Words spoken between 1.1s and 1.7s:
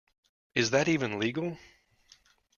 legal?